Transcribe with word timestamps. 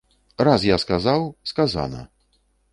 Раз 0.47 0.63
я 0.69 0.77
сказаў, 0.85 1.29
сказана! 1.53 2.01